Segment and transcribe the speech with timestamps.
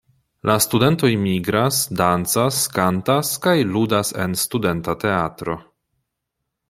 [0.49, 5.57] La studentoj migras, dancas, kantas kaj ludas en studenta teatro.